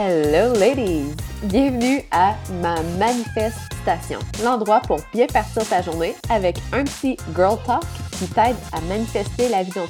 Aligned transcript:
Hello 0.00 0.52
ladies! 0.54 1.12
Bienvenue 1.42 2.04
à 2.12 2.36
ma 2.62 2.80
manifestation, 3.00 4.20
l'endroit 4.44 4.78
pour 4.78 5.00
bien 5.12 5.26
partir 5.26 5.68
ta 5.68 5.82
journée 5.82 6.14
avec 6.30 6.56
un 6.72 6.84
petit 6.84 7.16
girl 7.34 7.58
talk 7.66 7.82
qui 8.12 8.28
t'aide 8.28 8.54
à 8.72 8.80
manifester 8.82 9.48
la 9.48 9.64
vie 9.64 9.72
dont. 9.72 9.88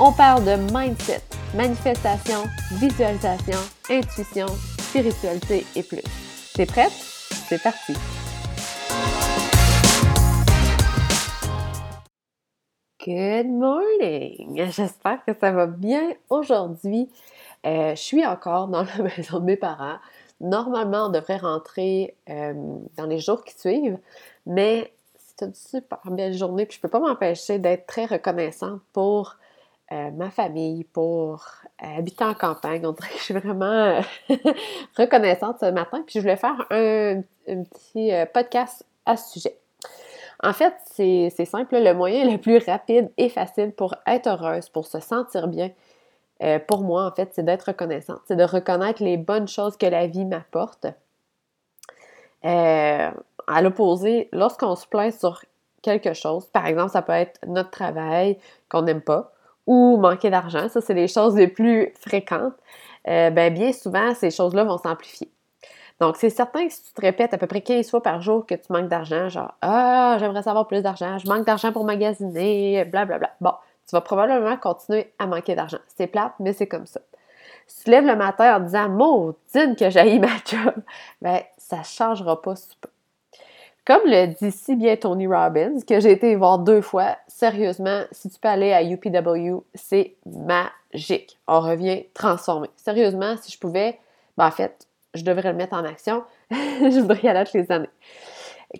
On 0.00 0.10
parle 0.10 0.44
de 0.44 0.56
mindset, 0.76 1.22
manifestation, 1.54 2.48
visualisation, 2.72 3.60
intuition, 3.88 4.46
spiritualité 4.76 5.64
et 5.76 5.84
plus. 5.84 6.02
T'es 6.54 6.66
prête? 6.66 6.90
C'est 6.90 7.62
parti! 7.62 7.94
Good 13.06 13.46
morning! 13.46 14.64
J'espère 14.72 15.24
que 15.24 15.32
ça 15.38 15.52
va 15.52 15.68
bien 15.68 16.14
aujourd'hui. 16.28 17.08
Euh, 17.66 17.90
je 17.90 18.00
suis 18.00 18.24
encore 18.24 18.68
dans 18.68 18.82
la 18.98 19.02
maison 19.02 19.40
de 19.40 19.44
mes 19.44 19.56
parents. 19.56 19.98
Normalement, 20.40 21.06
on 21.06 21.08
devrait 21.08 21.38
rentrer 21.38 22.16
euh, 22.28 22.54
dans 22.96 23.06
les 23.06 23.18
jours 23.18 23.44
qui 23.44 23.58
suivent, 23.58 23.98
mais 24.44 24.92
c'est 25.18 25.46
une 25.46 25.54
super 25.54 25.98
belle 26.06 26.34
journée, 26.34 26.66
puis 26.66 26.76
je 26.76 26.80
peux 26.80 26.88
pas 26.88 27.00
m'empêcher 27.00 27.58
d'être 27.58 27.86
très 27.86 28.04
reconnaissante 28.04 28.80
pour 28.92 29.36
euh, 29.92 30.10
ma 30.10 30.30
famille, 30.30 30.84
pour 30.84 31.44
habiter 31.78 32.24
en 32.24 32.34
campagne. 32.34 32.86
On 32.86 32.92
dirait 32.92 33.08
que 33.08 33.18
je 33.18 33.22
suis 33.22 33.34
vraiment 33.34 34.00
reconnaissante 34.96 35.58
ce 35.60 35.70
matin, 35.70 36.02
puis 36.06 36.14
je 36.16 36.20
voulais 36.20 36.36
faire 36.36 36.66
un, 36.70 37.22
un 37.48 37.62
petit 37.64 38.12
podcast 38.32 38.84
à 39.06 39.16
ce 39.16 39.32
sujet. 39.32 39.58
En 40.42 40.52
fait, 40.52 40.74
c'est 40.84 41.44
simple, 41.46 41.76
le 41.78 41.94
moyen 41.94 42.30
le 42.30 42.38
plus 42.38 42.58
rapide 42.58 43.10
et 43.16 43.30
facile 43.30 43.72
pour 43.72 43.94
être 44.06 44.26
heureuse, 44.26 44.68
pour 44.68 44.86
se 44.86 45.00
sentir 45.00 45.48
bien, 45.48 45.70
euh, 46.42 46.58
pour 46.58 46.82
moi, 46.82 47.06
en 47.06 47.12
fait, 47.12 47.30
c'est 47.32 47.44
d'être 47.44 47.64
reconnaissante. 47.68 48.20
C'est 48.26 48.36
de 48.36 48.44
reconnaître 48.44 49.02
les 49.02 49.16
bonnes 49.16 49.48
choses 49.48 49.76
que 49.76 49.86
la 49.86 50.06
vie 50.06 50.24
m'apporte. 50.24 50.86
Euh, 52.44 53.10
à 53.48 53.62
l'opposé, 53.62 54.28
lorsqu'on 54.32 54.76
se 54.76 54.86
plaint 54.86 55.12
sur 55.12 55.42
quelque 55.82 56.12
chose, 56.12 56.46
par 56.46 56.66
exemple, 56.66 56.90
ça 56.90 57.02
peut 57.02 57.12
être 57.12 57.40
notre 57.46 57.70
travail 57.70 58.38
qu'on 58.68 58.82
n'aime 58.82 59.00
pas 59.00 59.32
ou 59.66 59.96
manquer 59.96 60.30
d'argent, 60.30 60.68
ça, 60.68 60.80
c'est 60.80 60.94
les 60.94 61.08
choses 61.08 61.34
les 61.34 61.48
plus 61.48 61.92
fréquentes, 61.98 62.54
euh, 63.08 63.30
ben, 63.30 63.52
bien 63.52 63.72
souvent, 63.72 64.14
ces 64.14 64.30
choses-là 64.30 64.64
vont 64.64 64.78
s'amplifier. 64.78 65.30
Donc, 66.00 66.16
c'est 66.16 66.30
certain 66.30 66.66
que 66.66 66.72
si 66.72 66.82
tu 66.84 66.92
te 66.92 67.00
répètes 67.00 67.32
à 67.34 67.38
peu 67.38 67.46
près 67.46 67.62
15 67.62 67.90
fois 67.90 68.02
par 68.02 68.20
jour 68.20 68.46
que 68.46 68.54
tu 68.54 68.70
manques 68.70 68.88
d'argent, 68.88 69.28
genre 69.28 69.54
Ah, 69.62 70.16
j'aimerais 70.20 70.42
savoir 70.42 70.66
plus 70.68 70.82
d'argent, 70.82 71.18
je 71.18 71.26
manque 71.28 71.46
d'argent 71.46 71.72
pour 71.72 71.84
magasiner, 71.84 72.84
blablabla. 72.84 73.30
Bon, 73.40 73.52
tu 73.88 73.94
vas 73.94 74.00
probablement 74.00 74.56
continuer 74.56 75.12
à 75.18 75.26
manquer 75.26 75.54
d'argent. 75.54 75.78
C'est 75.96 76.06
plate, 76.06 76.32
mais 76.40 76.52
c'est 76.52 76.66
comme 76.66 76.86
ça. 76.86 77.00
Si 77.66 77.84
tu 77.84 77.90
lèves 77.90 78.06
le 78.06 78.16
matin 78.16 78.56
en 78.56 78.60
disant 78.60 78.88
Maudine 78.88 79.76
que 79.76 79.90
j'ai 79.90 80.18
ma 80.18 80.28
job, 80.44 80.74
ben 81.22 81.40
ça 81.58 81.78
ne 81.78 81.84
changera 81.84 82.40
pas 82.40 82.56
super. 82.56 82.90
Comme 83.84 84.02
le 84.06 84.26
dit 84.26 84.50
si 84.50 84.74
bien 84.74 84.96
Tony 84.96 85.28
Robbins, 85.28 85.78
que 85.86 86.00
j'ai 86.00 86.10
été 86.10 86.34
voir 86.34 86.58
deux 86.58 86.80
fois, 86.80 87.16
sérieusement, 87.28 88.02
si 88.10 88.28
tu 88.28 88.40
peux 88.40 88.48
aller 88.48 88.72
à 88.72 88.82
UPW, 88.82 89.62
c'est 89.74 90.16
magique. 90.26 91.38
On 91.46 91.60
revient 91.60 92.04
transformé. 92.12 92.68
Sérieusement, 92.76 93.36
si 93.40 93.52
je 93.52 93.58
pouvais, 93.58 94.00
ben 94.36 94.48
en 94.48 94.50
fait, 94.50 94.88
je 95.14 95.22
devrais 95.22 95.52
le 95.52 95.56
mettre 95.56 95.74
en 95.74 95.84
action. 95.84 96.24
je 96.50 97.00
voudrais 97.00 97.20
y 97.22 97.28
aller 97.28 97.44
toutes 97.44 97.54
les 97.54 97.70
années. 97.70 97.90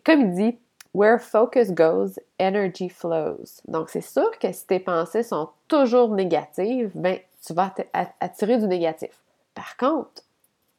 Comme 0.05 0.23
il 0.23 0.35
dit, 0.35 0.59
Where 0.97 1.19
focus 1.19 1.73
goes, 1.73 2.19
energy 2.39 2.89
flows. 2.89 3.61
Donc, 3.69 3.91
c'est 3.91 4.01
sûr 4.01 4.31
que 4.39 4.51
si 4.51 4.67
tes 4.67 4.81
pensées 4.81 5.23
sont 5.23 5.51
toujours 5.69 6.09
négatives, 6.09 6.91
ben, 6.95 7.19
tu 7.47 7.53
vas 7.53 7.75
attirer 8.19 8.57
du 8.57 8.67
négatif. 8.67 9.11
Par 9.55 9.77
contre, 9.77 10.23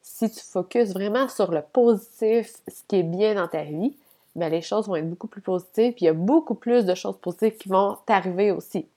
si 0.02 0.28
tu 0.28 0.40
focuses 0.40 0.92
vraiment 0.92 1.28
sur 1.28 1.52
le 1.52 1.62
positif, 1.62 2.52
ce 2.66 2.82
qui 2.88 2.96
est 2.96 3.02
bien 3.04 3.36
dans 3.36 3.46
ta 3.46 3.62
vie, 3.62 3.94
ben, 4.34 4.48
les 4.48 4.60
choses 4.60 4.88
vont 4.88 4.96
être 4.96 5.08
beaucoup 5.08 5.28
plus 5.28 5.40
positives, 5.40 5.92
puis 5.92 6.06
il 6.06 6.06
y 6.06 6.08
a 6.08 6.14
beaucoup 6.14 6.56
plus 6.56 6.84
de 6.84 6.96
choses 6.96 7.16
positives 7.18 7.56
qui 7.56 7.68
vont 7.68 7.96
t'arriver 8.04 8.50
aussi. 8.50 8.88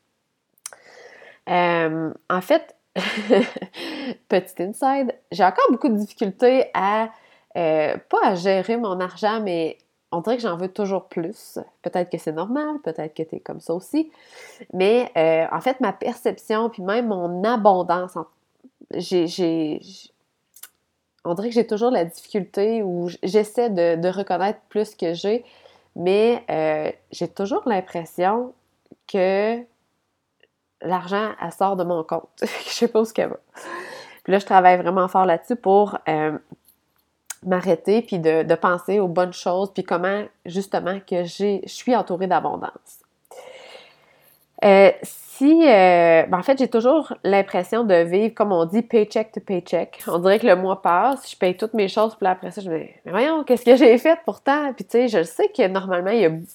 Euh, 1.49 2.11
en 2.31 2.41
fait, 2.41 2.75
petit 4.27 4.63
inside, 4.63 5.13
j'ai 5.31 5.43
encore 5.43 5.69
beaucoup 5.69 5.89
de 5.89 5.97
difficultés 5.97 6.71
à, 6.73 7.11
euh, 7.55 7.95
pas 8.09 8.21
à 8.23 8.33
gérer 8.33 8.77
mon 8.77 8.99
argent, 8.99 9.39
mais 9.39 9.77
on 10.11 10.21
dirait 10.21 10.35
que 10.35 10.43
j'en 10.43 10.57
veux 10.57 10.67
toujours 10.67 11.05
plus. 11.05 11.59
Peut-être 11.81 12.09
que 12.09 12.17
c'est 12.17 12.33
normal, 12.33 12.79
peut-être 12.83 13.13
que 13.13 13.23
tu 13.23 13.35
es 13.35 13.39
comme 13.39 13.61
ça 13.61 13.73
aussi. 13.73 14.11
Mais 14.73 15.11
euh, 15.17 15.45
en 15.55 15.61
fait, 15.61 15.79
ma 15.79 15.93
perception, 15.93 16.69
puis 16.69 16.83
même 16.83 17.07
mon 17.07 17.43
abondance, 17.43 18.17
j'ai, 18.93 19.79
on 21.23 21.33
dirait 21.33 21.49
que 21.49 21.55
j'ai 21.55 21.67
toujours 21.67 21.91
la 21.91 22.05
difficulté 22.05 22.83
où 22.83 23.09
j'essaie 23.23 23.69
de, 23.69 24.07
reconnaître 24.09 24.59
plus 24.69 24.95
que 24.95 25.13
j'ai, 25.13 25.45
mais 25.95 26.43
euh, 26.49 26.91
j'ai 27.11 27.27
toujours 27.27 27.63
l'impression 27.65 28.53
que 29.07 29.59
l'argent, 30.81 31.31
sort 31.57 31.75
de 31.77 31.83
mon 31.83 32.03
compte. 32.03 32.29
je 32.41 32.69
sais 32.69 32.87
pas 32.87 33.01
où 33.01 33.05
ce 33.05 33.13
va. 33.13 33.37
Là, 34.27 34.39
je 34.39 34.45
travaille 34.45 34.77
vraiment 34.77 35.07
fort 35.07 35.25
là-dessus 35.25 35.55
pour 35.55 35.97
euh, 36.07 36.37
m'arrêter 37.45 38.01
puis 38.01 38.19
de, 38.19 38.55
penser 38.55 38.99
aux 38.99 39.07
bonnes 39.07 39.33
choses 39.33 39.71
puis 39.73 39.83
comment 39.83 40.23
justement 40.45 40.99
que 40.99 41.23
je 41.23 41.61
suis 41.65 41.95
entourée 41.95 42.27
d'abondance. 42.27 42.99
Euh, 44.63 44.91
si, 45.01 45.67
euh, 45.67 46.23
ben, 46.27 46.37
en 46.37 46.43
fait, 46.43 46.59
j'ai 46.59 46.67
toujours 46.67 47.13
l'impression 47.23 47.83
de 47.83 47.95
vivre, 47.95 48.31
comme 48.35 48.51
on 48.51 48.65
dit, 48.65 48.83
paycheck 48.83 49.31
to 49.31 49.39
paycheck. 49.39 50.03
On 50.07 50.19
dirait 50.19 50.37
que 50.37 50.45
le 50.45 50.55
mois 50.55 50.83
passe, 50.83 51.31
je 51.31 51.35
paye 51.35 51.57
toutes 51.57 51.73
mes 51.73 51.87
choses, 51.87 52.13
puis 52.13 52.27
après 52.27 52.51
ça, 52.51 52.61
je 52.61 52.69
me 52.69 52.77
dis, 52.77 52.89
mais 53.05 53.11
voyons, 53.11 53.43
qu'est-ce 53.43 53.65
que 53.65 53.75
j'ai 53.75 53.97
fait 53.97 54.19
pourtant? 54.23 54.71
Puis 54.73 54.85
tu 54.85 54.91
sais, 54.91 55.07
je 55.07 55.23
sais 55.23 55.47
que 55.47 55.67
normalement, 55.67 56.11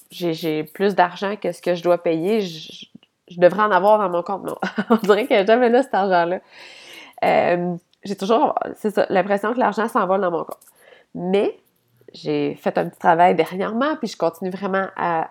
j'ai 0.09 0.63
plus 0.63 0.95
d'argent 0.95 1.35
que 1.35 1.51
ce 1.51 1.61
que 1.61 1.75
je 1.75 1.83
dois 1.83 1.97
payer. 1.97 2.39
Je, 2.39 2.85
devrais 3.37 3.63
en 3.63 3.71
avoir 3.71 3.99
dans 3.99 4.09
mon 4.09 4.23
compte. 4.23 4.45
Non, 4.45 4.55
on 4.89 4.95
dirait 4.95 5.27
que 5.27 5.45
jamais 5.45 5.67
là 5.67 5.83
cet 5.83 5.93
argent-là. 5.93 6.39
Euh, 7.25 7.75
j'ai 8.05 8.15
toujours, 8.15 8.55
c'est 8.75 8.91
ça, 8.91 9.05
l'impression 9.09 9.53
que 9.53 9.59
l'argent 9.59 9.89
s'envole 9.89 10.21
dans 10.21 10.31
mon 10.31 10.45
compte. 10.45 10.57
Mais 11.17 11.59
j'ai 12.13 12.53
fait 12.55 12.77
un 12.77 12.87
petit 12.87 12.99
travail 12.99 13.35
dernièrement, 13.35 13.95
puis 13.97 14.07
je 14.07 14.15
continue 14.15 14.51
vraiment 14.51 14.85
à, 14.95 15.29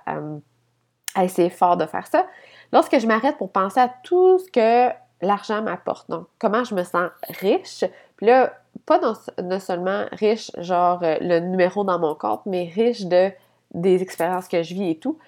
essayer 1.23 1.49
fort 1.49 1.77
de 1.77 1.87
faire 1.87 2.07
ça. 2.09 2.27
Lorsque 2.73 2.99
je 2.99 3.07
m'arrête 3.07 3.39
pour 3.39 3.53
penser 3.53 3.79
à 3.79 3.89
tout 4.03 4.39
ce 4.39 4.51
que 4.51 4.93
l'argent 5.23 5.63
m'apporte, 5.63 6.11
donc 6.11 6.27
comment 6.41 6.65
je 6.65 6.75
me 6.75 6.83
sens 6.83 7.09
riche, 7.41 7.85
puis 8.17 8.27
là, 8.27 8.53
pas 8.85 8.99
non, 8.99 9.61
seulement 9.61 10.07
riche, 10.13 10.51
genre 10.59 11.03
euh, 11.03 11.17
le 11.21 11.39
numéro 11.39 11.85
dans 11.85 11.99
mon 11.99 12.15
compte, 12.15 12.45
mais 12.47 12.71
riche 12.75 13.05
de 13.05 13.31
des 13.73 14.03
expériences 14.03 14.49
que 14.49 14.63
je 14.63 14.75
vis 14.75 14.91
et 14.91 14.99
tout, 14.99 15.19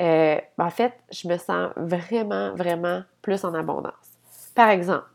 euh, 0.00 0.38
en 0.58 0.70
fait, 0.70 0.92
je 1.10 1.28
me 1.28 1.36
sens 1.36 1.70
vraiment, 1.76 2.54
vraiment 2.54 3.02
plus 3.22 3.44
en 3.44 3.54
abondance. 3.54 3.92
Par 4.54 4.70
exemple, 4.70 5.06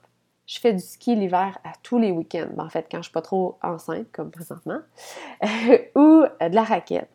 je 0.46 0.60
fais 0.60 0.74
du 0.74 0.80
ski 0.80 1.16
l'hiver 1.16 1.58
à 1.64 1.72
tous 1.82 1.98
les 1.98 2.12
week-ends, 2.12 2.50
ben, 2.56 2.66
en 2.66 2.70
fait, 2.70 2.88
quand 2.92 2.98
je 2.98 3.04
suis 3.04 3.12
pas 3.12 3.22
trop 3.22 3.58
enceinte, 3.64 4.08
comme 4.12 4.32
présentement, 4.32 4.80
ou 5.96 6.24
euh, 6.42 6.50
de 6.50 6.56
la 6.56 6.64
raquette. 6.64 7.10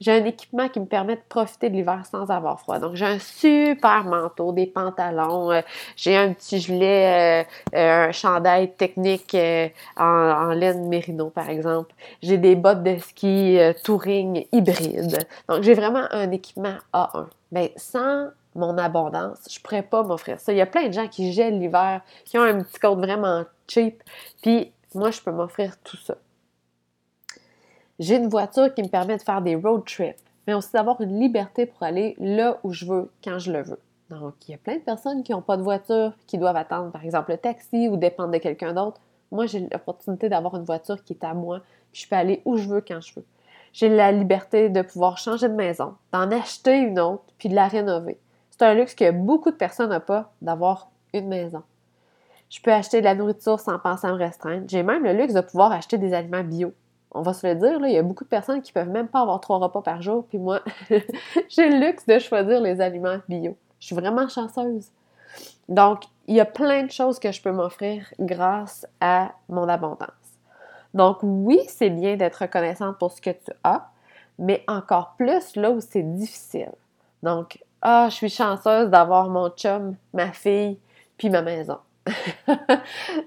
J'ai 0.00 0.10
un 0.10 0.24
équipement 0.24 0.68
qui 0.68 0.80
me 0.80 0.86
permet 0.86 1.14
de 1.14 1.22
profiter 1.28 1.70
de 1.70 1.76
l'hiver 1.76 2.04
sans 2.10 2.28
avoir 2.28 2.58
froid. 2.58 2.80
Donc, 2.80 2.96
j'ai 2.96 3.06
un 3.06 3.20
super 3.20 4.04
manteau, 4.04 4.52
des 4.52 4.66
pantalons, 4.66 5.52
euh, 5.52 5.60
j'ai 5.96 6.16
un 6.16 6.32
petit 6.32 6.58
gilet, 6.58 7.46
euh, 7.74 8.08
un 8.08 8.12
chandail 8.12 8.72
technique 8.72 9.36
en, 9.96 10.48
laine 10.48 10.88
mérino, 10.88 11.30
par 11.30 11.48
exemple. 11.48 11.94
J'ai 12.22 12.38
des 12.38 12.56
bottes 12.56 12.82
de 12.82 12.98
ski 12.98 13.58
touring 13.84 14.46
hybrides. 14.52 15.26
Donc, 15.48 15.62
j'ai 15.62 15.74
vraiment 15.74 16.06
un 16.10 16.30
équipement 16.32 16.76
A1. 16.92 17.26
Mais 17.52 17.72
sans 17.76 18.30
mon 18.54 18.78
abondance. 18.78 19.46
Je 19.50 19.60
pourrais 19.60 19.82
pas 19.82 20.02
m'offrir 20.02 20.40
ça. 20.40 20.52
Il 20.52 20.56
y 20.56 20.62
a 20.62 20.66
plein 20.66 20.88
de 20.88 20.92
gens 20.92 21.08
qui 21.08 21.32
gèlent 21.32 21.58
l'hiver, 21.58 22.02
qui 22.24 22.38
ont 22.38 22.42
un 22.42 22.62
petit 22.62 22.78
code 22.78 22.98
vraiment 22.98 23.44
cheap, 23.68 24.02
puis 24.42 24.72
moi, 24.94 25.10
je 25.10 25.20
peux 25.20 25.32
m'offrir 25.32 25.76
tout 25.82 25.96
ça. 25.96 26.16
J'ai 27.98 28.16
une 28.16 28.28
voiture 28.28 28.72
qui 28.74 28.82
me 28.82 28.88
permet 28.88 29.16
de 29.16 29.22
faire 29.22 29.42
des 29.42 29.54
road 29.56 29.84
trips, 29.84 30.16
mais 30.46 30.54
aussi 30.54 30.72
d'avoir 30.72 31.00
une 31.00 31.20
liberté 31.20 31.66
pour 31.66 31.82
aller 31.82 32.16
là 32.18 32.58
où 32.62 32.72
je 32.72 32.86
veux, 32.86 33.10
quand 33.22 33.38
je 33.38 33.52
le 33.52 33.62
veux. 33.62 33.80
Donc, 34.10 34.34
il 34.46 34.52
y 34.52 34.54
a 34.54 34.58
plein 34.58 34.76
de 34.76 34.82
personnes 34.82 35.22
qui 35.22 35.32
n'ont 35.32 35.42
pas 35.42 35.56
de 35.56 35.62
voiture, 35.62 36.12
qui 36.26 36.38
doivent 36.38 36.56
attendre, 36.56 36.90
par 36.90 37.04
exemple, 37.04 37.32
le 37.32 37.38
taxi 37.38 37.88
ou 37.88 37.96
dépendre 37.96 38.30
de 38.30 38.38
quelqu'un 38.38 38.72
d'autre. 38.72 39.00
Moi, 39.32 39.46
j'ai 39.46 39.60
l'opportunité 39.60 40.28
d'avoir 40.28 40.56
une 40.56 40.64
voiture 40.64 41.02
qui 41.02 41.14
est 41.14 41.24
à 41.24 41.34
moi, 41.34 41.60
puis 41.92 42.02
je 42.02 42.08
peux 42.08 42.16
aller 42.16 42.42
où 42.44 42.56
je 42.56 42.68
veux, 42.68 42.80
quand 42.80 43.00
je 43.00 43.14
veux. 43.14 43.24
J'ai 43.72 43.88
la 43.88 44.12
liberté 44.12 44.68
de 44.68 44.82
pouvoir 44.82 45.18
changer 45.18 45.48
de 45.48 45.54
maison, 45.54 45.94
d'en 46.12 46.30
acheter 46.30 46.76
une 46.76 47.00
autre, 47.00 47.24
puis 47.38 47.48
de 47.48 47.54
la 47.54 47.66
rénover. 47.66 48.18
C'est 48.56 48.62
un 48.62 48.74
luxe 48.74 48.94
que 48.94 49.10
beaucoup 49.10 49.50
de 49.50 49.56
personnes 49.56 49.90
n'ont 49.90 49.98
pas, 49.98 50.30
d'avoir 50.40 50.88
une 51.12 51.26
maison. 51.26 51.64
Je 52.50 52.60
peux 52.60 52.72
acheter 52.72 53.00
de 53.00 53.04
la 53.04 53.16
nourriture 53.16 53.58
sans 53.58 53.80
penser 53.80 54.06
à 54.06 54.12
me 54.12 54.16
restreindre. 54.16 54.66
J'ai 54.68 54.84
même 54.84 55.02
le 55.02 55.12
luxe 55.12 55.34
de 55.34 55.40
pouvoir 55.40 55.72
acheter 55.72 55.98
des 55.98 56.14
aliments 56.14 56.44
bio. 56.44 56.72
On 57.10 57.22
va 57.22 57.32
se 57.32 57.44
le 57.44 57.56
dire, 57.56 57.84
il 57.84 57.92
y 57.92 57.98
a 57.98 58.02
beaucoup 58.04 58.22
de 58.22 58.28
personnes 58.28 58.62
qui 58.62 58.72
peuvent 58.72 58.90
même 58.90 59.08
pas 59.08 59.22
avoir 59.22 59.40
trois 59.40 59.58
repas 59.58 59.82
par 59.82 60.02
jour, 60.02 60.24
puis 60.28 60.38
moi, 60.38 60.60
j'ai 61.48 61.68
le 61.68 61.84
luxe 61.84 62.06
de 62.06 62.20
choisir 62.20 62.60
les 62.60 62.80
aliments 62.80 63.18
bio. 63.28 63.56
Je 63.80 63.86
suis 63.86 63.96
vraiment 63.96 64.28
chanceuse. 64.28 64.86
Donc, 65.68 66.04
il 66.28 66.36
y 66.36 66.40
a 66.40 66.44
plein 66.44 66.84
de 66.84 66.92
choses 66.92 67.18
que 67.18 67.32
je 67.32 67.42
peux 67.42 67.50
m'offrir 67.50 68.06
grâce 68.20 68.86
à 69.00 69.32
mon 69.48 69.68
abondance. 69.68 70.10
Donc, 70.94 71.18
oui, 71.22 71.58
c'est 71.66 71.90
bien 71.90 72.14
d'être 72.14 72.36
reconnaissante 72.36 72.98
pour 73.00 73.10
ce 73.10 73.20
que 73.20 73.30
tu 73.30 73.50
as, 73.64 73.90
mais 74.38 74.62
encore 74.68 75.14
plus 75.18 75.56
là 75.56 75.72
où 75.72 75.80
c'est 75.80 76.04
difficile. 76.04 76.70
Donc, 77.24 77.58
ah, 77.84 78.08
je 78.08 78.14
suis 78.14 78.30
chanceuse 78.30 78.88
d'avoir 78.88 79.28
mon 79.28 79.50
chum, 79.50 79.94
ma 80.14 80.32
fille, 80.32 80.78
puis 81.18 81.28
ma 81.28 81.42
maison. 81.42 81.78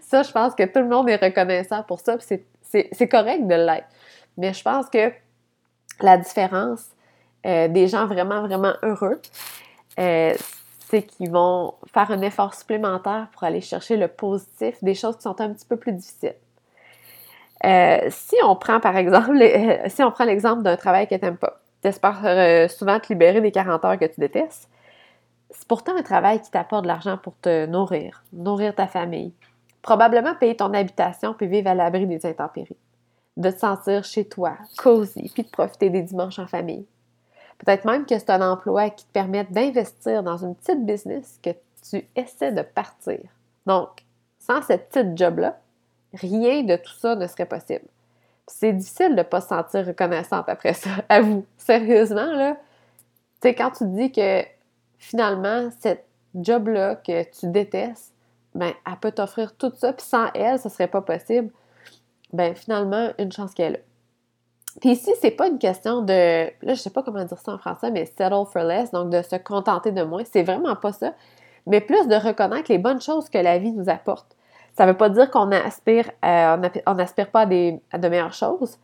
ça, 0.02 0.24
je 0.24 0.32
pense 0.32 0.56
que 0.56 0.64
tout 0.64 0.80
le 0.80 0.88
monde 0.88 1.08
est 1.10 1.24
reconnaissant 1.24 1.84
pour 1.84 2.00
ça, 2.00 2.18
c'est 2.20 3.08
correct 3.08 3.46
de 3.46 3.54
l'être. 3.54 3.88
Mais 4.36 4.54
je 4.54 4.64
pense 4.64 4.90
que 4.90 5.12
la 6.02 6.18
différence 6.18 6.90
euh, 7.46 7.68
des 7.68 7.88
gens 7.88 8.08
vraiment, 8.08 8.42
vraiment 8.42 8.74
heureux, 8.82 9.22
euh, 10.00 10.34
c'est 10.90 11.04
qu'ils 11.04 11.30
vont 11.30 11.76
faire 11.94 12.10
un 12.10 12.22
effort 12.22 12.56
supplémentaire 12.56 13.28
pour 13.34 13.44
aller 13.44 13.62
chercher 13.62 13.96
le 13.96 14.08
positif 14.08 14.84
des 14.84 14.96
choses 14.96 15.18
qui 15.18 15.24
sont 15.24 15.40
un 15.40 15.54
petit 15.54 15.66
peu 15.66 15.78
plus 15.78 15.94
difficiles. 15.94 16.36
Euh, 17.64 18.00
si 18.10 18.36
on 18.44 18.56
prend 18.56 18.80
par 18.80 18.98
exemple, 18.98 19.38
si 19.88 20.02
on 20.02 20.12
prend 20.12 20.26
l'exemple 20.26 20.64
d'un 20.64 20.78
travail 20.78 21.08
que 21.08 21.16
tu 21.16 21.22
n'aimes 21.22 21.38
espères 21.88 22.70
souvent 22.70 23.00
te 23.00 23.08
libérer 23.10 23.42
des 23.42 23.52
40 23.52 23.86
heures 23.86 24.00
que 24.00 24.06
tu 24.06 24.20
détestes, 24.20 24.70
c'est 25.50 25.68
pourtant 25.68 25.96
un 25.96 26.04
travail 26.04 26.42
qui 26.42 26.52
t'apporte 26.52 26.84
de 26.84 26.88
l'argent 26.88 27.18
pour 27.18 27.36
te 27.38 27.66
nourrir, 27.66 28.24
nourrir 28.34 28.76
ta 28.76 28.88
famille, 28.88 29.34
probablement 29.82 30.36
payer 30.36 30.56
ton 30.56 30.74
habitation 30.74 31.34
puis 31.34 31.48
vivre 31.48 31.70
à 31.70 31.74
l'abri 31.74 32.06
des 32.06 32.26
intempéries, 32.26 32.78
de 33.38 33.50
te 33.50 33.58
sentir 33.58 34.04
chez 34.04 34.26
toi, 34.26 34.58
cosy, 34.78 35.32
puis 35.34 35.44
de 35.44 35.50
profiter 35.50 35.90
des 35.90 36.02
dimanches 36.02 36.40
en 36.40 36.48
famille. 36.48 36.86
Peut-être 37.58 37.86
même 37.86 38.06
que 38.06 38.18
c'est 38.18 38.30
un 38.30 38.42
emploi 38.42 38.90
qui 38.90 39.06
te 39.06 39.12
permet 39.12 39.46
d'investir 39.46 40.24
dans 40.24 40.38
une 40.38 40.56
petite 40.56 40.86
business 40.86 41.40
que 41.42 41.52
tu 41.90 42.08
essaies 42.16 42.52
de 42.52 42.62
partir. 42.62 43.20
Donc, 43.66 44.04
sans 44.40 44.62
cette 44.62 44.90
petite 44.90 45.18
job-là, 45.18 45.58
rien 46.14 46.64
de 46.64 46.76
tout 46.76 46.94
ça 46.94 47.16
ne 47.16 47.26
serait 47.28 47.46
possible. 47.46 47.86
C'est 48.48 48.74
difficile 48.74 49.12
de 49.12 49.16
ne 49.16 49.24
pas 49.24 49.42
se 49.42 49.50
sentir 49.50 49.86
reconnaissante 49.86 50.48
après 50.48 50.74
ça. 50.74 50.90
À 51.10 51.22
vous, 51.22 51.46
sérieusement, 51.68 52.32
là, 52.32 52.56
tu 53.42 53.50
sais, 53.50 53.56
quand 53.56 53.72
tu 53.72 53.86
dis 53.88 54.12
que 54.12 54.44
finalement, 54.98 55.70
cette 55.80 56.06
job-là 56.34 56.96
que 56.96 57.24
tu 57.24 57.48
détestes, 57.48 58.14
ben, 58.56 58.72
elle 58.86 58.98
peut 59.00 59.12
t'offrir 59.12 59.56
tout 59.58 59.72
ça, 59.76 59.94
puis 59.94 60.06
sans 60.06 60.28
elle, 60.34 60.60
ce 60.60 60.70
serait 60.70 60.88
pas 60.88 61.02
possible. 61.02 61.52
Ben, 62.34 62.56
finalement, 62.56 63.10
une 63.20 63.32
chance 63.32 63.54
qu'elle 63.54 63.76
a. 63.76 63.80
Puis 64.80 64.92
ici, 64.92 65.12
c'est 65.20 65.32
pas 65.32 65.48
une 65.48 65.58
question 65.58 66.02
de, 66.02 66.46
là, 66.62 66.74
je 66.74 66.76
sais 66.76 66.90
pas 66.90 67.04
comment 67.04 67.24
dire 67.24 67.38
ça 67.38 67.54
en 67.54 67.58
français, 67.58 67.92
mais 67.92 68.06
settle 68.06 68.46
for 68.52 68.64
less, 68.64 68.92
donc 68.92 69.10
de 69.10 69.22
se 69.22 69.36
contenter 69.36 69.92
de 69.92 70.04
moins. 70.04 70.24
C'est 70.24 70.44
vraiment 70.44 70.76
pas 70.76 70.94
ça. 70.94 71.14
Mais 71.66 71.82
plus 71.82 72.08
de 72.08 72.16
reconnaître 72.16 72.72
les 72.72 72.78
bonnes 72.78 73.02
choses 73.02 73.28
que 73.30 73.40
la 73.40 73.58
vie 73.58 73.72
nous 73.72 73.90
apporte. 73.90 74.36
Ça 74.78 74.86
veut 74.86 74.96
pas 74.96 75.10
dire 75.10 75.32
qu'on 75.32 75.52
aspire, 75.52 76.12
on 76.22 76.94
n'aspire 76.94 77.32
pas 77.32 77.42
à, 77.42 77.46
des, 77.48 77.82
à 77.92 77.98
de 77.98 78.08
meilleures 78.08 78.34
choses, 78.34 78.78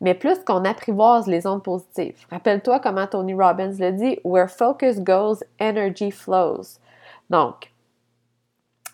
mais 0.00 0.14
plus 0.14 0.38
qu'on 0.44 0.64
apprivoise 0.64 1.26
les 1.26 1.46
ondes 1.46 1.62
positives. 1.62 2.26
Rappelle-toi 2.30 2.80
comment 2.80 3.06
Tony 3.06 3.34
Robbins 3.34 3.74
le 3.78 3.92
dit, 3.92 4.18
Where 4.24 4.48
focus 4.48 5.00
goes, 5.00 5.42
energy 5.60 6.10
flows. 6.10 6.78
Donc, 7.30 7.72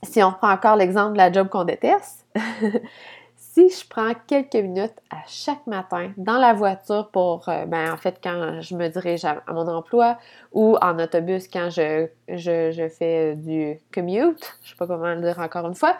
si 0.02 0.22
on 0.22 0.32
prend 0.32 0.52
encore 0.52 0.76
l'exemple 0.76 1.12
de 1.12 1.18
la 1.18 1.32
job 1.32 1.48
qu'on 1.48 1.64
déteste, 1.64 2.26
si 3.36 3.68
je 3.68 3.86
prends 3.86 4.12
quelques 4.26 4.54
minutes 4.54 4.94
à 5.10 5.18
chaque 5.26 5.66
matin 5.66 6.12
dans 6.16 6.38
la 6.38 6.54
voiture 6.54 7.10
pour, 7.12 7.48
euh, 7.48 7.66
ben, 7.66 7.92
en 7.92 7.96
fait, 7.96 8.18
quand 8.22 8.60
je 8.60 8.74
me 8.74 8.88
dirige 8.88 9.24
à, 9.24 9.42
mon 9.48 9.68
emploi 9.68 10.16
ou 10.52 10.76
en 10.80 10.98
autobus 10.98 11.48
quand 11.48 11.68
je, 11.68 12.08
je, 12.28 12.88
fais 12.88 13.34
du 13.36 13.78
commute, 13.92 14.58
je 14.64 14.70
sais 14.70 14.76
pas 14.76 14.86
comment 14.86 15.14
le 15.14 15.20
dire 15.20 15.38
encore 15.38 15.66
une 15.66 15.74
fois, 15.74 15.96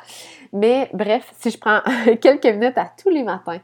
mais 0.53 0.89
bref, 0.95 1.31
si 1.39 1.51
je 1.51 1.59
prends 1.59 1.81
quelques 2.21 2.47
minutes 2.47 2.79
à 2.79 2.91
tous 3.01 3.11
les 3.11 3.23
matins 3.23 3.61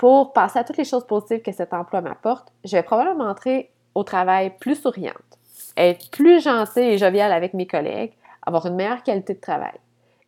pour 0.00 0.32
passer 0.32 0.58
à 0.58 0.64
toutes 0.64 0.78
les 0.78 0.86
choses 0.86 1.06
positives 1.06 1.42
que 1.42 1.52
cet 1.52 1.74
emploi 1.74 2.00
m'apporte, 2.00 2.50
je 2.64 2.74
vais 2.74 2.82
probablement 2.82 3.28
entrer 3.28 3.70
au 3.94 4.02
travail 4.02 4.50
plus 4.58 4.76
souriante, 4.76 5.38
être 5.76 6.10
plus 6.10 6.42
gentille 6.42 6.92
et 6.92 6.96
joviale 6.96 7.30
avec 7.32 7.52
mes 7.52 7.66
collègues, 7.66 8.14
avoir 8.46 8.64
une 8.64 8.76
meilleure 8.76 9.02
qualité 9.02 9.34
de 9.34 9.40
travail. 9.40 9.74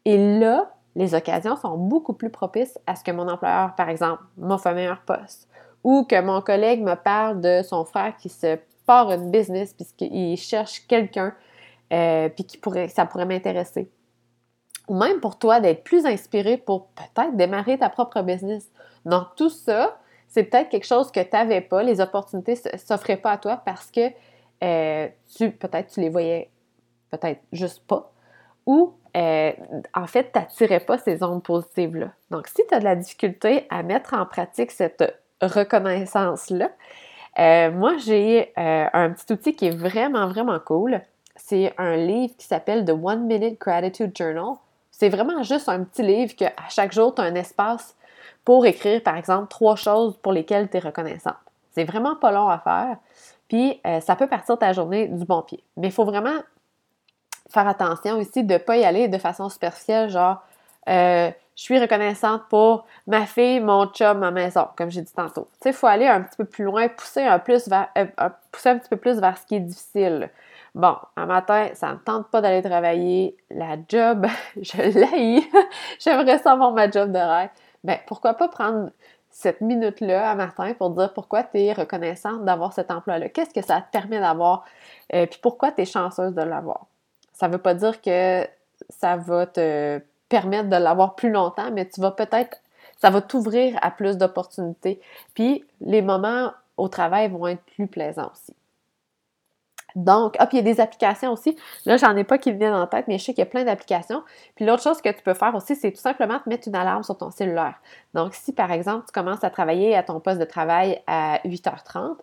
Et 0.04 0.38
là, 0.38 0.74
les 0.94 1.14
occasions 1.14 1.56
sont 1.56 1.78
beaucoup 1.78 2.12
plus 2.12 2.28
propices 2.28 2.78
à 2.86 2.96
ce 2.96 3.02
que 3.02 3.12
mon 3.12 3.26
employeur, 3.26 3.74
par 3.74 3.88
exemple, 3.88 4.22
m'offre 4.36 4.66
un 4.66 4.74
meilleur 4.74 5.00
poste 5.06 5.48
ou 5.82 6.04
que 6.04 6.20
mon 6.20 6.42
collègue 6.42 6.82
me 6.82 6.94
parle 6.94 7.40
de 7.40 7.62
son 7.62 7.86
frère 7.86 8.14
qui 8.18 8.28
se 8.28 8.58
part 8.84 9.10
une 9.10 9.30
business 9.30 9.72
puisqu'il 9.72 10.36
cherche 10.36 10.86
quelqu'un 10.86 11.32
euh, 11.94 12.28
qui 12.28 12.58
pourrait, 12.58 12.88
ça 12.88 13.06
pourrait 13.06 13.24
m'intéresser. 13.24 13.90
Ou 14.88 14.96
même 14.96 15.20
pour 15.20 15.38
toi 15.38 15.60
d'être 15.60 15.82
plus 15.82 16.04
inspiré 16.04 16.58
pour 16.58 16.88
peut-être 16.88 17.38
démarrer 17.38 17.78
ta 17.78 17.88
propre 17.88 18.20
business. 18.20 18.70
Donc 19.04 19.34
tout 19.36 19.50
ça, 19.50 19.98
c'est 20.28 20.44
peut-être 20.44 20.70
quelque 20.70 20.86
chose 20.86 21.10
que 21.12 21.20
tu 21.20 21.30
n'avais 21.32 21.60
pas, 21.60 21.82
les 21.82 22.00
opportunités 22.00 22.58
ne 22.72 22.78
s'offraient 22.78 23.18
pas 23.18 23.32
à 23.32 23.36
toi 23.36 23.60
parce 23.64 23.90
que 23.90 24.00
euh, 24.62 25.08
tu 25.36 25.50
peut-être 25.50 25.92
tu 25.92 26.00
les 26.00 26.08
voyais 26.08 26.50
peut-être 27.10 27.40
juste 27.52 27.86
pas 27.86 28.10
ou 28.64 28.94
euh, 29.14 29.52
en 29.92 30.06
fait, 30.06 30.32
tu 30.32 30.38
n'attirais 30.38 30.80
pas 30.80 30.96
ces 30.96 31.22
ondes 31.22 31.42
positives-là. 31.42 32.12
Donc, 32.30 32.46
si 32.46 32.62
tu 32.66 32.74
as 32.74 32.78
de 32.78 32.84
la 32.84 32.96
difficulté 32.96 33.66
à 33.68 33.82
mettre 33.82 34.14
en 34.14 34.24
pratique 34.24 34.70
cette 34.70 35.04
reconnaissance-là, 35.42 36.70
euh, 37.38 37.70
moi, 37.72 37.96
j'ai 37.98 38.52
un 38.56 39.10
petit 39.10 39.30
outil 39.32 39.54
qui 39.54 39.66
est 39.66 39.76
vraiment, 39.76 40.28
vraiment 40.28 40.58
cool. 40.60 41.02
C'est 41.36 41.74
un 41.76 41.96
livre 41.96 42.34
qui 42.38 42.46
s'appelle 42.46 42.86
The 42.86 42.90
One 42.90 43.26
Minute 43.26 43.60
Gratitude 43.60 44.16
Journal. 44.16 44.54
C'est 44.90 45.10
vraiment 45.10 45.42
juste 45.42 45.68
un 45.68 45.82
petit 45.84 46.02
livre 46.02 46.34
que 46.34 46.44
à 46.44 46.68
chaque 46.70 46.92
jour, 46.92 47.14
tu 47.14 47.20
as 47.20 47.24
un 47.24 47.34
espace 47.34 47.96
pour 48.44 48.66
écrire, 48.66 49.02
par 49.02 49.16
exemple, 49.16 49.48
trois 49.48 49.76
choses 49.76 50.16
pour 50.18 50.32
lesquelles 50.32 50.68
tu 50.68 50.76
es 50.76 50.80
reconnaissante. 50.80 51.36
C'est 51.72 51.84
vraiment 51.84 52.16
pas 52.16 52.32
long 52.32 52.48
à 52.48 52.58
faire. 52.58 52.96
Puis, 53.48 53.80
ça 54.00 54.16
peut 54.16 54.26
partir 54.26 54.58
ta 54.58 54.72
journée 54.72 55.08
du 55.08 55.24
bon 55.24 55.42
pied. 55.42 55.62
Mais 55.76 55.88
il 55.88 55.92
faut 55.92 56.04
vraiment 56.04 56.38
faire 57.52 57.68
attention 57.68 58.18
aussi 58.18 58.44
de 58.44 58.54
ne 58.54 58.58
pas 58.58 58.76
y 58.76 58.84
aller 58.84 59.08
de 59.08 59.18
façon 59.18 59.48
superficielle, 59.48 60.08
genre 60.08 60.42
euh, 60.88 61.30
je 61.54 61.62
suis 61.62 61.78
reconnaissante 61.78 62.42
pour 62.48 62.86
ma 63.06 63.26
fille, 63.26 63.60
mon 63.60 63.86
chum, 63.86 64.18
ma 64.18 64.30
maison, 64.30 64.68
comme 64.76 64.90
j'ai 64.90 65.02
dit 65.02 65.12
tantôt. 65.12 65.48
Tu 65.54 65.64
sais, 65.64 65.70
il 65.70 65.74
faut 65.74 65.86
aller 65.86 66.06
un 66.06 66.22
petit 66.22 66.36
peu 66.36 66.44
plus 66.44 66.64
loin, 66.64 66.84
euh, 66.86 66.88
pousser 68.50 68.68
un 68.68 68.78
petit 68.78 68.88
peu 68.88 68.96
plus 68.96 69.20
vers 69.20 69.36
ce 69.36 69.46
qui 69.46 69.56
est 69.56 69.60
difficile. 69.60 70.30
Bon, 70.74 70.96
un 71.16 71.26
matin, 71.26 71.68
ça 71.74 71.92
ne 71.92 71.98
tente 71.98 72.28
pas 72.28 72.40
d'aller 72.40 72.62
travailler. 72.62 73.36
La 73.50 73.76
job, 73.86 74.26
je 74.60 74.82
l'ai. 74.82 75.42
J'aimerais 76.00 76.38
savoir 76.38 76.72
ma 76.72 76.90
job 76.90 77.12
de 77.12 77.18
rêve. 77.18 77.50
Ben, 77.84 77.98
pourquoi 78.06 78.34
pas 78.34 78.48
prendre 78.48 78.90
cette 79.30 79.60
minute-là 79.60 80.30
à 80.30 80.34
matin 80.34 80.74
pour 80.74 80.90
dire 80.90 81.12
pourquoi 81.14 81.42
tu 81.42 81.58
es 81.60 81.72
reconnaissante 81.72 82.44
d'avoir 82.44 82.72
cet 82.72 82.90
emploi-là? 82.90 83.28
Qu'est-ce 83.28 83.54
que 83.54 83.62
ça 83.62 83.80
te 83.80 83.90
permet 83.90 84.20
d'avoir? 84.20 84.64
euh, 85.14 85.26
puis 85.26 85.38
pourquoi 85.42 85.72
tu 85.72 85.82
es 85.82 85.84
chanceuse 85.84 86.34
de 86.34 86.42
l'avoir? 86.42 86.86
Ça 87.32 87.48
ne 87.48 87.52
veut 87.54 87.58
pas 87.58 87.74
dire 87.74 88.00
que 88.00 88.46
ça 88.90 89.16
va 89.16 89.46
te 89.46 90.00
permettre 90.28 90.68
de 90.68 90.76
l'avoir 90.76 91.14
plus 91.14 91.30
longtemps, 91.30 91.70
mais 91.72 91.88
tu 91.88 92.00
vas 92.00 92.10
peut-être, 92.10 92.58
ça 92.98 93.10
va 93.10 93.20
t'ouvrir 93.20 93.78
à 93.82 93.90
plus 93.90 94.16
d'opportunités. 94.16 95.00
Puis 95.34 95.64
les 95.80 96.02
moments 96.02 96.52
au 96.76 96.88
travail 96.88 97.28
vont 97.30 97.46
être 97.46 97.62
plus 97.62 97.86
plaisants 97.86 98.30
aussi. 98.32 98.54
Donc, 99.96 100.36
hop, 100.40 100.48
il 100.52 100.56
y 100.56 100.58
a 100.58 100.62
des 100.62 100.80
applications 100.80 101.32
aussi. 101.32 101.56
Là, 101.86 101.96
j'en 101.96 102.16
ai 102.16 102.24
pas 102.24 102.38
qui 102.38 102.52
me 102.52 102.58
viennent 102.58 102.74
en 102.74 102.86
tête, 102.86 103.06
mais 103.08 103.18
je 103.18 103.24
sais 103.24 103.34
qu'il 103.34 103.42
y 103.42 103.46
a 103.46 103.50
plein 103.50 103.64
d'applications. 103.64 104.22
Puis 104.56 104.64
l'autre 104.64 104.82
chose 104.82 105.00
que 105.00 105.10
tu 105.10 105.22
peux 105.22 105.34
faire 105.34 105.54
aussi, 105.54 105.76
c'est 105.76 105.92
tout 105.92 106.00
simplement 106.00 106.38
te 106.38 106.48
mettre 106.48 106.68
une 106.68 106.74
alarme 106.74 107.02
sur 107.02 107.16
ton 107.16 107.30
cellulaire. 107.30 107.80
Donc, 108.14 108.34
si 108.34 108.52
par 108.52 108.72
exemple, 108.72 109.06
tu 109.06 109.12
commences 109.12 109.44
à 109.44 109.50
travailler 109.50 109.96
à 109.96 110.02
ton 110.02 110.20
poste 110.20 110.38
de 110.38 110.44
travail 110.44 111.02
à 111.06 111.38
8h30, 111.44 112.16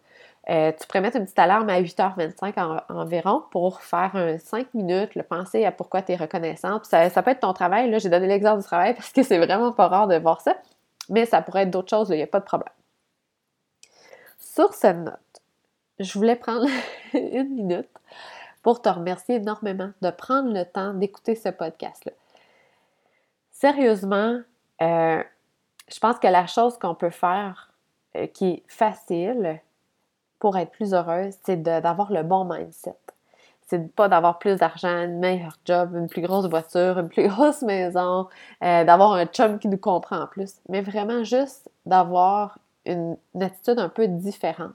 euh, 0.50 0.72
tu 0.72 0.88
pourrais 0.88 1.02
mettre 1.02 1.18
une 1.18 1.26
petite 1.26 1.38
alarme 1.38 1.70
à 1.70 1.80
8h25 1.80 2.82
environ 2.90 3.44
pour 3.52 3.82
faire 3.82 4.16
un 4.16 4.40
5 4.40 4.74
minutes, 4.74 5.14
le 5.14 5.22
penser 5.22 5.64
à 5.66 5.72
pourquoi 5.72 6.02
tu 6.02 6.14
es 6.14 6.16
reconnaissante. 6.16 6.86
Ça, 6.86 7.10
ça, 7.10 7.22
peut 7.22 7.32
être 7.32 7.42
ton 7.42 7.54
travail. 7.54 7.90
Là, 7.92 8.00
j'ai 8.00 8.10
donné 8.10 8.26
l'exemple 8.26 8.62
du 8.62 8.66
travail 8.66 8.94
parce 8.96 9.12
que 9.12 9.22
c'est 9.22 9.38
vraiment 9.38 9.72
pas 9.72 9.88
rare 9.88 10.08
de 10.08 10.18
voir 10.18 10.42
ça. 10.42 10.56
Mais 11.10 11.26
ça 11.26 11.42
pourrait 11.42 11.64
être 11.64 11.72
d'autres 11.72 11.90
choses, 11.90 12.10
il 12.10 12.16
n'y 12.16 12.24
a 12.24 12.28
pas 12.28 12.40
de 12.40 12.46
problème. 12.46 12.74
Sur 14.40 14.74
cette 14.74 14.98
note, 14.98 15.20
je 16.00 16.14
voulais 16.18 16.36
prendre 16.36 16.68
une 17.14 17.56
minute 17.56 17.90
pour 18.62 18.82
te 18.82 18.90
remercier 18.90 19.36
énormément 19.36 19.92
de 20.02 20.10
prendre 20.10 20.54
le 20.54 20.66
temps 20.66 20.94
d'écouter 20.94 21.36
ce 21.36 21.50
podcast-là. 21.50 22.12
Sérieusement, 23.52 24.40
euh, 24.82 25.24
je 25.92 26.00
pense 26.00 26.20
que 26.20 26.28
la 26.28 26.48
chose 26.48 26.78
qu'on 26.78 26.96
peut 26.96 27.10
faire 27.10 27.72
euh, 28.16 28.28
qui 28.28 28.48
est 28.48 28.64
facile, 28.68 29.62
pour 30.40 30.58
être 30.58 30.72
plus 30.72 30.94
heureuse, 30.94 31.36
c'est 31.44 31.62
d'avoir 31.62 32.12
le 32.12 32.24
bon 32.24 32.46
mindset. 32.46 32.96
C'est 33.68 33.94
pas 33.94 34.08
d'avoir 34.08 34.40
plus 34.40 34.58
d'argent, 34.58 34.88
un 34.88 35.08
meilleur 35.08 35.58
job, 35.66 35.96
une 35.96 36.08
plus 36.08 36.22
grosse 36.22 36.48
voiture, 36.48 36.98
une 36.98 37.10
plus 37.10 37.28
grosse 37.28 37.62
maison, 37.62 38.28
euh, 38.64 38.84
d'avoir 38.84 39.14
un 39.14 39.26
chum 39.26 39.60
qui 39.60 39.68
nous 39.68 39.78
comprend 39.78 40.22
en 40.22 40.28
plus, 40.28 40.56
mais 40.70 40.82
vraiment 40.82 41.24
juste 41.24 41.70
d'avoir 41.86 42.58
une, 42.86 43.18
attitude 43.40 43.78
un 43.78 43.90
peu 43.90 44.08
différente. 44.08 44.74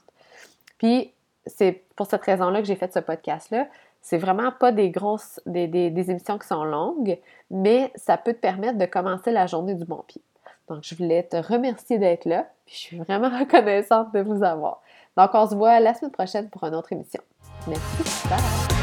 Puis, 0.79 1.13
c'est 1.47 1.85
pour 1.97 2.07
cette 2.07 2.23
raison-là 2.25 2.61
que 2.61 2.67
j'ai 2.67 2.77
fait 2.77 2.93
ce 2.93 2.99
podcast-là. 2.99 3.67
C'est 4.01 4.19
vraiment 4.19 4.53
pas 4.53 4.73
des 4.73 4.91
grosses, 4.91 5.41
des, 5.47 5.67
des, 5.67 6.11
émissions 6.11 6.39
qui 6.39 6.47
sont 6.47 6.65
longues, 6.65 7.19
mais 7.51 7.91
ça 7.95 8.19
peut 8.19 8.35
te 8.35 8.39
permettre 8.39 8.79
de 8.79 8.85
commencer 8.85 9.31
la 9.31 9.47
journée 9.47 9.75
du 9.75 9.85
bon 9.85 10.03
pied. 10.07 10.23
Donc, 10.69 10.83
je 10.83 10.95
voulais 10.95 11.23
te 11.23 11.37
remercier 11.37 11.99
d'être 11.99 12.27
là, 12.27 12.47
puis 12.67 12.75
je 12.75 12.81
suis 12.81 12.99
vraiment 12.99 13.31
reconnaissante 13.39 14.13
de 14.13 14.21
vous 14.21 14.43
avoir. 14.43 14.83
Donc, 15.17 15.31
on 15.35 15.49
se 15.49 15.55
voit 15.55 15.81
la 15.81 15.95
semaine 15.95 16.13
prochaine 16.13 16.51
pour 16.51 16.65
une 16.65 16.75
autre 16.75 16.93
émission. 16.93 17.23
Merci, 17.67 18.29
bye! 18.29 18.74